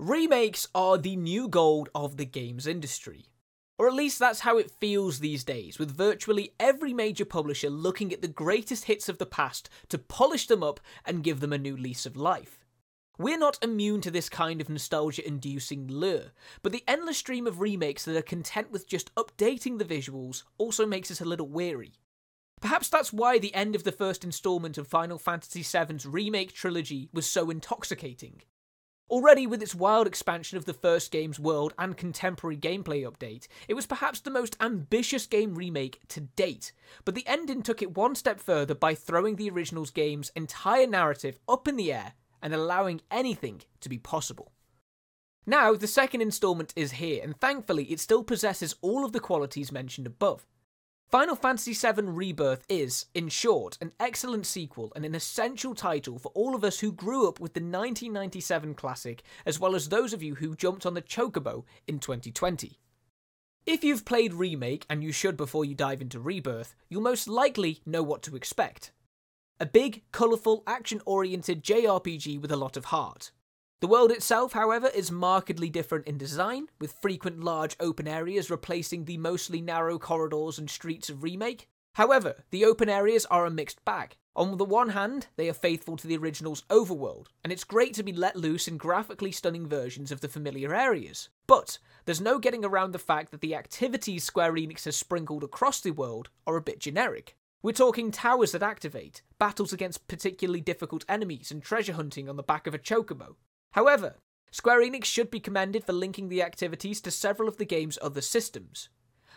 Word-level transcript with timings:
Remakes 0.00 0.66
are 0.74 0.96
the 0.96 1.14
new 1.14 1.46
gold 1.46 1.90
of 1.94 2.16
the 2.16 2.24
games 2.24 2.66
industry. 2.66 3.26
Or 3.78 3.86
at 3.86 3.92
least 3.92 4.18
that's 4.18 4.40
how 4.40 4.56
it 4.56 4.70
feels 4.80 5.18
these 5.18 5.44
days, 5.44 5.78
with 5.78 5.94
virtually 5.94 6.54
every 6.58 6.94
major 6.94 7.26
publisher 7.26 7.68
looking 7.68 8.10
at 8.10 8.22
the 8.22 8.26
greatest 8.26 8.84
hits 8.84 9.10
of 9.10 9.18
the 9.18 9.26
past 9.26 9.68
to 9.90 9.98
polish 9.98 10.46
them 10.46 10.62
up 10.62 10.80
and 11.04 11.22
give 11.22 11.40
them 11.40 11.52
a 11.52 11.58
new 11.58 11.76
lease 11.76 12.06
of 12.06 12.16
life. 12.16 12.64
We're 13.18 13.36
not 13.36 13.62
immune 13.62 14.00
to 14.00 14.10
this 14.10 14.30
kind 14.30 14.62
of 14.62 14.70
nostalgia 14.70 15.28
inducing 15.28 15.86
lure, 15.88 16.32
but 16.62 16.72
the 16.72 16.84
endless 16.88 17.18
stream 17.18 17.46
of 17.46 17.60
remakes 17.60 18.06
that 18.06 18.16
are 18.16 18.22
content 18.22 18.70
with 18.70 18.88
just 18.88 19.14
updating 19.16 19.78
the 19.78 19.84
visuals 19.84 20.44
also 20.56 20.86
makes 20.86 21.10
us 21.10 21.20
a 21.20 21.26
little 21.26 21.48
weary. 21.48 21.92
Perhaps 22.62 22.88
that's 22.88 23.12
why 23.12 23.38
the 23.38 23.54
end 23.54 23.74
of 23.74 23.84
the 23.84 23.92
first 23.92 24.24
installment 24.24 24.78
of 24.78 24.88
Final 24.88 25.18
Fantasy 25.18 25.62
VII's 25.62 26.06
remake 26.06 26.54
trilogy 26.54 27.10
was 27.12 27.26
so 27.26 27.50
intoxicating. 27.50 28.40
Already, 29.10 29.44
with 29.44 29.60
its 29.60 29.74
wild 29.74 30.06
expansion 30.06 30.56
of 30.56 30.66
the 30.66 30.72
first 30.72 31.10
game's 31.10 31.40
world 31.40 31.74
and 31.76 31.96
contemporary 31.96 32.56
gameplay 32.56 33.02
update, 33.02 33.48
it 33.66 33.74
was 33.74 33.84
perhaps 33.84 34.20
the 34.20 34.30
most 34.30 34.56
ambitious 34.60 35.26
game 35.26 35.56
remake 35.56 35.98
to 36.10 36.20
date, 36.20 36.70
but 37.04 37.16
the 37.16 37.26
ending 37.26 37.60
took 37.60 37.82
it 37.82 37.96
one 37.96 38.14
step 38.14 38.38
further 38.38 38.72
by 38.72 38.94
throwing 38.94 39.34
the 39.34 39.50
original's 39.50 39.90
game's 39.90 40.30
entire 40.36 40.86
narrative 40.86 41.40
up 41.48 41.66
in 41.66 41.74
the 41.74 41.92
air 41.92 42.12
and 42.40 42.54
allowing 42.54 43.00
anything 43.10 43.62
to 43.80 43.88
be 43.88 43.98
possible. 43.98 44.52
Now, 45.44 45.74
the 45.74 45.88
second 45.88 46.20
installment 46.20 46.72
is 46.76 46.92
here, 46.92 47.20
and 47.20 47.36
thankfully, 47.36 47.86
it 47.86 47.98
still 47.98 48.22
possesses 48.22 48.76
all 48.80 49.04
of 49.04 49.10
the 49.10 49.18
qualities 49.18 49.72
mentioned 49.72 50.06
above. 50.06 50.46
Final 51.10 51.34
Fantasy 51.34 51.72
VII 51.72 52.02
Rebirth 52.02 52.64
is, 52.68 53.06
in 53.14 53.28
short, 53.28 53.76
an 53.80 53.90
excellent 53.98 54.46
sequel 54.46 54.92
and 54.94 55.04
an 55.04 55.16
essential 55.16 55.74
title 55.74 56.20
for 56.20 56.30
all 56.36 56.54
of 56.54 56.62
us 56.62 56.78
who 56.78 56.92
grew 56.92 57.28
up 57.28 57.40
with 57.40 57.52
the 57.52 57.58
1997 57.58 58.74
classic, 58.74 59.24
as 59.44 59.58
well 59.58 59.74
as 59.74 59.88
those 59.88 60.12
of 60.12 60.22
you 60.22 60.36
who 60.36 60.54
jumped 60.54 60.86
on 60.86 60.94
the 60.94 61.02
Chocobo 61.02 61.64
in 61.88 61.98
2020. 61.98 62.78
If 63.66 63.82
you've 63.82 64.04
played 64.04 64.34
Remake, 64.34 64.86
and 64.88 65.02
you 65.02 65.10
should 65.10 65.36
before 65.36 65.64
you 65.64 65.74
dive 65.74 66.00
into 66.00 66.20
Rebirth, 66.20 66.76
you'll 66.88 67.02
most 67.02 67.26
likely 67.26 67.80
know 67.84 68.04
what 68.04 68.22
to 68.22 68.36
expect. 68.36 68.92
A 69.58 69.66
big, 69.66 70.04
colourful, 70.12 70.62
action 70.64 71.02
oriented 71.06 71.64
JRPG 71.64 72.40
with 72.40 72.52
a 72.52 72.56
lot 72.56 72.76
of 72.76 72.86
heart. 72.86 73.32
The 73.80 73.88
world 73.88 74.12
itself, 74.12 74.52
however, 74.52 74.88
is 74.88 75.10
markedly 75.10 75.70
different 75.70 76.06
in 76.06 76.18
design, 76.18 76.68
with 76.78 76.98
frequent 77.00 77.40
large 77.42 77.76
open 77.80 78.06
areas 78.06 78.50
replacing 78.50 79.06
the 79.06 79.16
mostly 79.16 79.62
narrow 79.62 79.98
corridors 79.98 80.58
and 80.58 80.68
streets 80.68 81.08
of 81.08 81.22
Remake. 81.22 81.66
However, 81.94 82.44
the 82.50 82.66
open 82.66 82.90
areas 82.90 83.24
are 83.26 83.46
a 83.46 83.50
mixed 83.50 83.82
bag. 83.86 84.18
On 84.36 84.58
the 84.58 84.66
one 84.66 84.90
hand, 84.90 85.28
they 85.36 85.48
are 85.48 85.54
faithful 85.54 85.96
to 85.96 86.06
the 86.06 86.18
original's 86.18 86.62
overworld, 86.68 87.28
and 87.42 87.50
it's 87.50 87.64
great 87.64 87.94
to 87.94 88.02
be 88.02 88.12
let 88.12 88.36
loose 88.36 88.68
in 88.68 88.76
graphically 88.76 89.32
stunning 89.32 89.66
versions 89.66 90.12
of 90.12 90.20
the 90.20 90.28
familiar 90.28 90.74
areas. 90.74 91.30
But 91.46 91.78
there's 92.04 92.20
no 92.20 92.38
getting 92.38 92.66
around 92.66 92.92
the 92.92 92.98
fact 92.98 93.30
that 93.30 93.40
the 93.40 93.54
activities 93.54 94.24
Square 94.24 94.52
Enix 94.52 94.84
has 94.84 94.94
sprinkled 94.94 95.42
across 95.42 95.80
the 95.80 95.92
world 95.92 96.28
are 96.46 96.56
a 96.56 96.62
bit 96.62 96.80
generic. 96.80 97.34
We're 97.62 97.72
talking 97.72 98.10
towers 98.10 98.52
that 98.52 98.62
activate, 98.62 99.22
battles 99.38 99.72
against 99.72 100.06
particularly 100.06 100.60
difficult 100.60 101.06
enemies, 101.08 101.50
and 101.50 101.62
treasure 101.62 101.94
hunting 101.94 102.28
on 102.28 102.36
the 102.36 102.42
back 102.42 102.66
of 102.66 102.74
a 102.74 102.78
chocobo. 102.78 103.36
However, 103.72 104.16
Square 104.50 104.82
Enix 104.82 105.04
should 105.04 105.30
be 105.30 105.38
commended 105.38 105.84
for 105.84 105.92
linking 105.92 106.28
the 106.28 106.42
activities 106.42 107.00
to 107.02 107.10
several 107.10 107.48
of 107.48 107.56
the 107.56 107.64
game's 107.64 107.98
other 108.02 108.20
systems. 108.20 108.88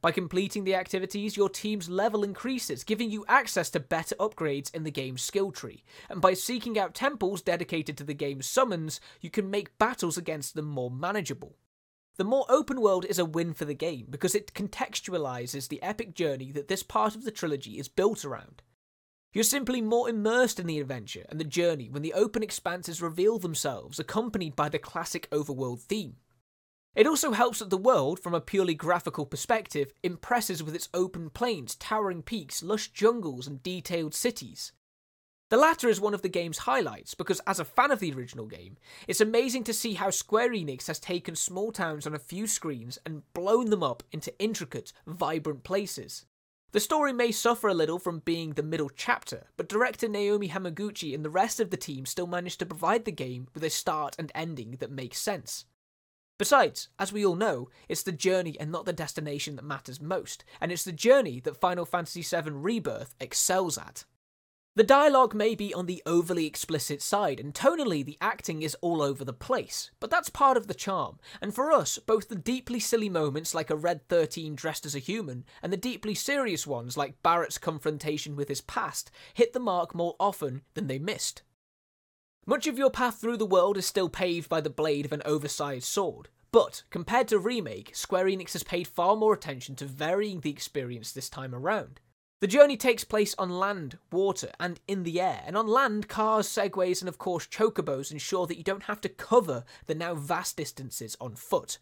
By 0.00 0.12
completing 0.12 0.64
the 0.64 0.74
activities, 0.74 1.36
your 1.36 1.48
team's 1.48 1.88
level 1.88 2.22
increases, 2.22 2.84
giving 2.84 3.10
you 3.10 3.24
access 3.26 3.68
to 3.70 3.80
better 3.80 4.14
upgrades 4.16 4.72
in 4.72 4.84
the 4.84 4.90
game's 4.90 5.22
skill 5.22 5.50
tree. 5.50 5.82
And 6.08 6.20
by 6.20 6.34
seeking 6.34 6.78
out 6.78 6.94
temples 6.94 7.42
dedicated 7.42 7.96
to 7.98 8.04
the 8.04 8.14
game's 8.14 8.46
summons, 8.46 9.00
you 9.20 9.30
can 9.30 9.50
make 9.50 9.78
battles 9.78 10.16
against 10.16 10.54
them 10.54 10.66
more 10.66 10.90
manageable. 10.90 11.56
The 12.16 12.24
more 12.24 12.46
open 12.48 12.80
world 12.80 13.06
is 13.06 13.18
a 13.18 13.24
win 13.24 13.54
for 13.54 13.64
the 13.64 13.74
game 13.74 14.06
because 14.10 14.34
it 14.34 14.52
contextualizes 14.52 15.68
the 15.68 15.82
epic 15.82 16.14
journey 16.14 16.52
that 16.52 16.68
this 16.68 16.82
part 16.82 17.16
of 17.16 17.24
the 17.24 17.30
trilogy 17.30 17.78
is 17.78 17.88
built 17.88 18.24
around. 18.24 18.62
You're 19.32 19.44
simply 19.44 19.82
more 19.82 20.08
immersed 20.08 20.58
in 20.58 20.66
the 20.66 20.80
adventure 20.80 21.26
and 21.28 21.38
the 21.38 21.44
journey 21.44 21.90
when 21.90 22.02
the 22.02 22.14
open 22.14 22.42
expanses 22.42 23.02
reveal 23.02 23.38
themselves, 23.38 23.98
accompanied 23.98 24.56
by 24.56 24.68
the 24.68 24.78
classic 24.78 25.28
overworld 25.30 25.80
theme. 25.80 26.16
It 26.94 27.06
also 27.06 27.32
helps 27.32 27.58
that 27.58 27.70
the 27.70 27.76
world, 27.76 28.18
from 28.18 28.34
a 28.34 28.40
purely 28.40 28.74
graphical 28.74 29.26
perspective, 29.26 29.92
impresses 30.02 30.62
with 30.62 30.74
its 30.74 30.88
open 30.94 31.30
plains, 31.30 31.76
towering 31.76 32.22
peaks, 32.22 32.62
lush 32.62 32.88
jungles, 32.88 33.46
and 33.46 33.62
detailed 33.62 34.14
cities. 34.14 34.72
The 35.50 35.58
latter 35.58 35.88
is 35.88 36.00
one 36.00 36.12
of 36.12 36.22
the 36.22 36.28
game's 36.28 36.58
highlights 36.58 37.14
because, 37.14 37.40
as 37.46 37.60
a 37.60 37.64
fan 37.64 37.90
of 37.90 38.00
the 38.00 38.12
original 38.12 38.46
game, 38.46 38.76
it's 39.06 39.20
amazing 39.20 39.64
to 39.64 39.72
see 39.72 39.94
how 39.94 40.10
Square 40.10 40.50
Enix 40.50 40.88
has 40.88 40.98
taken 40.98 41.36
small 41.36 41.70
towns 41.70 42.06
on 42.06 42.14
a 42.14 42.18
few 42.18 42.46
screens 42.46 42.98
and 43.06 43.22
blown 43.32 43.70
them 43.70 43.82
up 43.82 44.02
into 44.10 44.36
intricate, 44.38 44.92
vibrant 45.06 45.64
places. 45.64 46.26
The 46.72 46.80
story 46.80 47.14
may 47.14 47.32
suffer 47.32 47.68
a 47.68 47.74
little 47.74 47.98
from 47.98 48.18
being 48.18 48.52
the 48.52 48.62
middle 48.62 48.90
chapter, 48.90 49.46
but 49.56 49.70
director 49.70 50.06
Naoki 50.06 50.50
Hamaguchi 50.50 51.14
and 51.14 51.24
the 51.24 51.30
rest 51.30 51.60
of 51.60 51.70
the 51.70 51.78
team 51.78 52.04
still 52.04 52.26
managed 52.26 52.58
to 52.58 52.66
provide 52.66 53.06
the 53.06 53.10
game 53.10 53.48
with 53.54 53.64
a 53.64 53.70
start 53.70 54.14
and 54.18 54.30
ending 54.34 54.72
that 54.72 54.90
makes 54.90 55.18
sense. 55.18 55.64
Besides, 56.38 56.88
as 56.98 57.10
we 57.10 57.24
all 57.24 57.36
know, 57.36 57.70
it's 57.88 58.02
the 58.02 58.12
journey 58.12 58.54
and 58.60 58.70
not 58.70 58.84
the 58.84 58.92
destination 58.92 59.56
that 59.56 59.64
matters 59.64 59.98
most, 59.98 60.44
and 60.60 60.70
it's 60.70 60.84
the 60.84 60.92
journey 60.92 61.40
that 61.40 61.56
Final 61.56 61.86
Fantasy 61.86 62.20
VII 62.20 62.50
Rebirth 62.50 63.14
excels 63.18 63.78
at. 63.78 64.04
The 64.78 64.84
dialogue 64.84 65.34
may 65.34 65.56
be 65.56 65.74
on 65.74 65.86
the 65.86 66.00
overly 66.06 66.46
explicit 66.46 67.02
side, 67.02 67.40
and 67.40 67.52
tonally 67.52 68.04
the 68.04 68.16
acting 68.20 68.62
is 68.62 68.76
all 68.76 69.02
over 69.02 69.24
the 69.24 69.32
place, 69.32 69.90
but 69.98 70.08
that's 70.08 70.30
part 70.30 70.56
of 70.56 70.68
the 70.68 70.72
charm. 70.72 71.18
And 71.40 71.52
for 71.52 71.72
us, 71.72 71.98
both 71.98 72.28
the 72.28 72.36
deeply 72.36 72.78
silly 72.78 73.08
moments 73.08 73.56
like 73.56 73.70
a 73.70 73.76
Red 73.76 74.06
13 74.06 74.54
dressed 74.54 74.86
as 74.86 74.94
a 74.94 75.00
human, 75.00 75.44
and 75.64 75.72
the 75.72 75.76
deeply 75.76 76.14
serious 76.14 76.64
ones 76.64 76.96
like 76.96 77.24
Barret's 77.24 77.58
confrontation 77.58 78.36
with 78.36 78.46
his 78.46 78.60
past, 78.60 79.10
hit 79.34 79.52
the 79.52 79.58
mark 79.58 79.96
more 79.96 80.14
often 80.20 80.62
than 80.74 80.86
they 80.86 81.00
missed. 81.00 81.42
Much 82.46 82.68
of 82.68 82.78
your 82.78 82.88
path 82.88 83.20
through 83.20 83.38
the 83.38 83.44
world 83.44 83.76
is 83.76 83.84
still 83.84 84.08
paved 84.08 84.48
by 84.48 84.60
the 84.60 84.70
blade 84.70 85.04
of 85.04 85.12
an 85.12 85.22
oversized 85.24 85.88
sword, 85.88 86.28
but 86.52 86.84
compared 86.88 87.26
to 87.26 87.40
Remake, 87.40 87.96
Square 87.96 88.26
Enix 88.26 88.52
has 88.52 88.62
paid 88.62 88.86
far 88.86 89.16
more 89.16 89.34
attention 89.34 89.74
to 89.74 89.86
varying 89.86 90.38
the 90.38 90.50
experience 90.50 91.10
this 91.10 91.28
time 91.28 91.52
around. 91.52 91.98
The 92.40 92.46
journey 92.46 92.76
takes 92.76 93.02
place 93.02 93.34
on 93.36 93.50
land, 93.50 93.98
water, 94.12 94.52
and 94.60 94.78
in 94.86 95.02
the 95.02 95.20
air, 95.20 95.42
and 95.44 95.56
on 95.56 95.66
land, 95.66 96.06
cars, 96.06 96.46
segways, 96.46 97.02
and 97.02 97.08
of 97.08 97.18
course 97.18 97.48
chocobos 97.48 98.12
ensure 98.12 98.46
that 98.46 98.56
you 98.56 98.62
don't 98.62 98.84
have 98.84 99.00
to 99.00 99.08
cover 99.08 99.64
the 99.86 99.96
now 99.96 100.14
vast 100.14 100.56
distances 100.56 101.16
on 101.20 101.34
foot. 101.34 101.78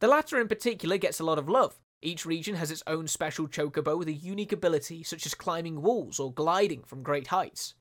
The 0.00 0.08
latter 0.08 0.38
in 0.38 0.48
particular 0.48 0.98
gets 0.98 1.20
a 1.20 1.24
lot 1.24 1.38
of 1.38 1.48
love. 1.48 1.80
Each 2.02 2.26
region 2.26 2.56
has 2.56 2.70
its 2.70 2.82
own 2.86 3.08
special 3.08 3.48
chocobo 3.48 3.96
with 3.96 4.08
a 4.08 4.12
unique 4.12 4.52
ability, 4.52 5.04
such 5.04 5.24
as 5.24 5.34
climbing 5.34 5.80
walls 5.80 6.20
or 6.20 6.34
gliding 6.34 6.82
from 6.82 7.02
great 7.02 7.28
heights. 7.28 7.74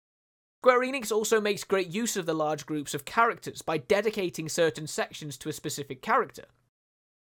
Square 0.62 0.82
Enix 0.82 1.12
also 1.12 1.42
makes 1.42 1.64
great 1.66 1.90
use 1.90 2.16
of 2.16 2.26
the 2.26 2.36
large 2.36 2.66
groups 2.68 2.94
of 2.94 3.04
characters 3.04 3.62
by 3.62 3.80
dedicating 3.80 4.48
certain 4.48 4.88
sections 4.88 5.36
to 5.38 5.50
a 5.50 5.54
specific 5.54 6.02
character. 6.02 6.46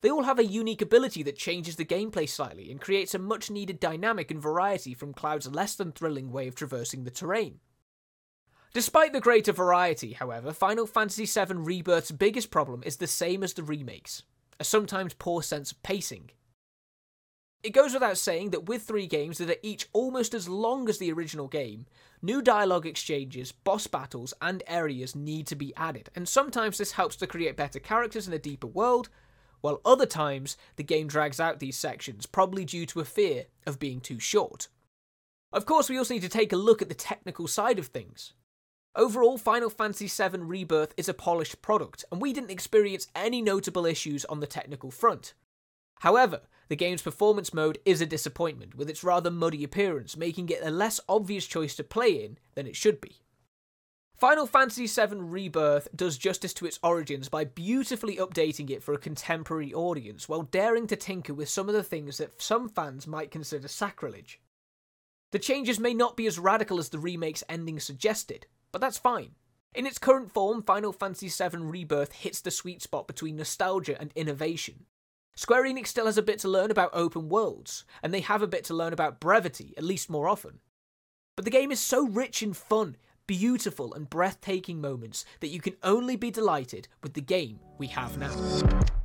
They 0.01 0.09
all 0.09 0.23
have 0.23 0.39
a 0.39 0.45
unique 0.45 0.81
ability 0.81 1.23
that 1.23 1.38
changes 1.38 1.75
the 1.75 1.85
gameplay 1.85 2.28
slightly 2.28 2.72
and 2.72 2.81
creates 2.81 3.13
a 3.13 3.19
much 3.19 3.51
needed 3.51 3.79
dynamic 3.79 4.31
and 4.31 4.41
variety 4.41 4.94
from 4.94 5.13
Cloud's 5.13 5.47
less 5.47 5.75
than 5.75 5.91
thrilling 5.91 6.31
way 6.31 6.47
of 6.47 6.56
traversing 6.56 7.03
the 7.03 7.12
terrain. 7.12 7.59
Despite 8.73 9.13
the 9.13 9.19
greater 9.19 9.51
variety, 9.51 10.13
however, 10.13 10.53
Final 10.53 10.88
Fantasy 10.88 11.25
VII 11.25 11.56
Rebirth's 11.56 12.12
biggest 12.12 12.50
problem 12.50 12.81
is 12.85 12.97
the 12.97 13.07
same 13.07 13.44
as 13.44 13.53
the 13.53 13.63
remakes 13.63 14.23
a 14.59 14.63
sometimes 14.63 15.16
poor 15.16 15.41
sense 15.41 15.72
of 15.72 15.81
pacing. 15.81 16.29
It 17.63 17.72
goes 17.72 17.94
without 17.94 18.18
saying 18.18 18.51
that 18.51 18.68
with 18.68 18.83
three 18.83 19.07
games 19.07 19.39
that 19.39 19.50
are 19.50 19.56
each 19.63 19.88
almost 19.91 20.35
as 20.35 20.47
long 20.47 20.88
as 20.88 21.00
the 21.00 21.12
original 21.12 21.47
game, 21.47 21.88
new 22.22 22.44
dialogue 22.44 22.85
exchanges, 22.85 23.51
boss 23.51 23.88
battles, 23.88 24.35
and 24.39 24.62
areas 24.68 25.16
need 25.16 25.47
to 25.47 25.56
be 25.56 25.75
added, 25.75 26.12
and 26.16 26.29
sometimes 26.29 26.78
this 26.78 26.91
helps 26.91 27.16
to 27.18 27.28
create 27.28 27.57
better 27.57 27.80
characters 27.80 28.27
and 28.27 28.36
a 28.36 28.39
deeper 28.39 28.68
world, 28.68 29.09
while 29.62 29.81
other 29.86 30.06
times 30.06 30.58
the 30.75 30.84
game 30.84 31.08
drags 31.08 31.40
out 31.40 31.60
these 31.60 31.78
sections, 31.78 32.25
probably 32.25 32.66
due 32.66 32.86
to 32.88 33.00
a 33.00 33.06
fear 33.06 33.46
of 33.66 33.80
being 33.80 34.00
too 34.00 34.19
short. 34.19 34.68
Of 35.54 35.66
course, 35.66 35.90
we 35.90 35.98
also 35.98 36.13
need 36.13 36.24
to 36.24 36.30
take 36.30 36.54
a 36.54 36.58
look 36.58 36.81
at 36.81 36.90
the 36.90 36.96
technical 36.96 37.48
side 37.48 37.80
of 37.80 37.88
things. 37.88 38.34
Overall, 38.96 39.38
Final 39.38 39.69
Fantasy 39.69 40.08
VII 40.08 40.40
Rebirth 40.40 40.94
is 40.98 41.08
a 41.08 41.13
polished 41.13 41.62
product, 41.62 42.04
and 42.12 42.22
we 42.22 42.34
didn't 42.34 42.52
experience 42.52 43.08
any 43.16 43.42
notable 43.42 43.86
issues 43.86 44.25
on 44.25 44.42
the 44.42 44.48
technical 44.48 44.92
front. 44.92 45.34
However, 46.00 46.42
the 46.68 46.75
game's 46.75 47.02
performance 47.02 47.54
mode 47.54 47.78
is 47.86 48.02
a 48.02 48.06
disappointment, 48.06 48.75
with 48.75 48.90
its 48.90 49.04
rather 49.04 49.31
muddy 49.31 49.64
appearance 49.64 50.18
making 50.18 50.50
it 50.50 50.62
a 50.64 50.72
less 50.72 51.00
obvious 51.07 51.46
choice 51.46 51.75
to 51.75 51.84
play 51.84 52.25
in 52.25 52.38
than 52.56 52.68
it 52.68 52.75
should 52.75 53.00
be. 53.00 53.20
Final 54.21 54.45
Fantasy 54.45 54.85
VII 54.85 55.15
Rebirth 55.15 55.88
does 55.95 56.15
justice 56.15 56.53
to 56.53 56.68
its 56.68 56.77
origins 56.83 57.27
by 57.27 57.44
beautifully 57.44 58.18
updating 58.18 58.69
it 58.69 58.83
for 58.83 58.94
a 58.94 59.00
contemporary 59.00 59.73
audience 59.73 60.29
while 60.29 60.44
daring 60.44 60.85
to 60.85 60.95
tinker 60.95 61.33
with 61.33 61.50
some 61.50 61.68
of 61.68 61.73
the 61.73 61.81
things 61.81 62.19
that 62.19 62.39
some 62.39 62.69
fans 62.69 63.07
might 63.07 63.31
consider 63.31 63.68
sacrilege. 63.68 64.39
The 65.31 65.39
changes 65.39 65.79
may 65.79 65.95
not 65.95 66.15
be 66.15 66.27
as 66.27 66.38
radical 66.38 66.77
as 66.77 66.89
the 66.89 67.00
remake's 67.00 67.44
ending 67.50 67.79
suggested, 67.79 68.45
but 68.71 68.79
that's 68.79 69.00
fine. 69.00 69.31
In 69.73 69.88
its 69.88 69.97
current 69.97 70.31
form, 70.31 70.62
Final 70.62 70.94
Fantasy 70.94 71.27
VII 71.27 71.57
Rebirth 71.57 72.12
hits 72.12 72.41
the 72.41 72.51
sweet 72.51 72.83
spot 72.83 73.07
between 73.07 73.38
nostalgia 73.38 74.00
and 74.00 74.12
innovation. 74.15 74.85
Square 75.35 75.63
Enix 75.63 75.88
still 75.88 76.06
has 76.06 76.19
a 76.19 76.21
bit 76.21 76.38
to 76.41 76.47
learn 76.47 76.69
about 76.69 76.91
open 76.94 77.27
worlds, 77.27 77.85
and 78.03 78.13
they 78.13 78.21
have 78.21 78.44
a 78.44 78.47
bit 78.47 78.65
to 78.65 78.75
learn 78.75 78.94
about 78.94 79.19
brevity, 79.19 79.73
at 79.77 79.83
least 79.83 80.12
more 80.12 80.29
often. 80.29 80.59
But 81.35 81.45
the 81.45 81.50
game 81.50 81.71
is 81.71 81.79
so 81.79 82.07
rich 82.07 82.44
in 82.44 82.53
fun 82.53 82.97
beautiful 83.31 83.94
and 83.94 84.10
breathtaking 84.10 84.81
moments 84.81 85.24
that 85.39 85.48
you 85.48 85.62
can 85.62 85.74
only 85.83 86.18
be 86.18 86.30
delighted 86.30 86.89
with 87.01 87.13
the 87.13 87.22
game 87.22 87.57
we 87.78 87.88
have 87.88 88.18
now. 88.18 89.00